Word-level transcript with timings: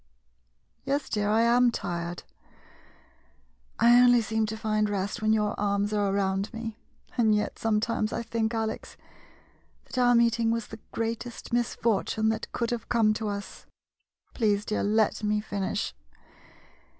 Yes, 0.83 1.09
dear, 1.09 1.29
I 1.29 1.41
am 1.43 1.69
tired. 1.69 2.23
I 3.77 4.01
only 4.01 4.19
seem 4.23 4.47
to 4.47 4.57
find 4.57 4.89
rest 4.89 5.21
when 5.21 5.31
your 5.31 5.53
arms 5.59 5.93
are 5.93 6.07
around 6.11 6.51
me— 6.51 6.75
and 7.19 7.35
yet, 7.35 7.59
sometimes 7.59 8.11
I 8.11 8.23
think, 8.23 8.51
Alex, 8.55 8.97
that 9.85 9.99
our 9.99 10.15
meet 10.15 10.39
ing 10.39 10.49
was 10.49 10.69
the 10.69 10.79
greatest 10.91 11.53
misfortune 11.53 12.29
that 12.29 12.51
could 12.51 12.71
have 12.71 12.89
come 12.89 13.13
to 13.13 13.27
us. 13.27 13.67
Please, 14.33 14.65
dear, 14.65 14.81
let 14.81 15.23
me 15.23 15.39
finish. 15.39 15.93